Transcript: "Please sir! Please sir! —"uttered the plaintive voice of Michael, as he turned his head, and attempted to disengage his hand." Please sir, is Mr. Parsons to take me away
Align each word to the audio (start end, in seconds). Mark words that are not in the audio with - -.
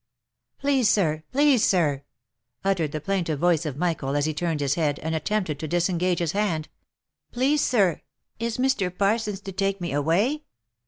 "Please 0.59 0.89
sir! 0.89 1.21
Please 1.31 1.63
sir! 1.63 2.01
—"uttered 2.65 2.91
the 2.91 2.99
plaintive 2.99 3.37
voice 3.37 3.67
of 3.67 3.77
Michael, 3.77 4.15
as 4.15 4.25
he 4.25 4.33
turned 4.33 4.59
his 4.59 4.73
head, 4.73 4.97
and 5.03 5.13
attempted 5.13 5.59
to 5.59 5.67
disengage 5.67 6.17
his 6.17 6.31
hand." 6.31 6.69
Please 7.31 7.61
sir, 7.61 8.01
is 8.39 8.57
Mr. 8.57 8.89
Parsons 8.89 9.41
to 9.41 9.51
take 9.51 9.79
me 9.79 9.91
away 9.93 10.41